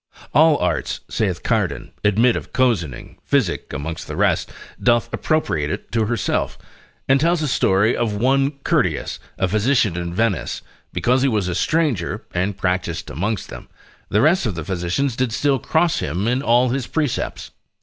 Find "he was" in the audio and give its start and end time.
11.21-11.47